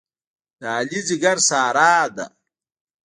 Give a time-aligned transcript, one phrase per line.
[0.59, 2.25] د علي ځېګر ساره ده.